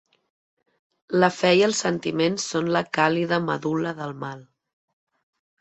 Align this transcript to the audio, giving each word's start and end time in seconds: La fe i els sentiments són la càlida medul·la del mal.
La 1.23 1.29
fe 1.35 1.51
i 1.59 1.61
els 1.67 1.83
sentiments 1.85 2.47
són 2.55 2.71
la 2.79 2.83
càlida 2.99 3.41
medul·la 3.51 3.97
del 4.01 4.17
mal. 4.25 4.45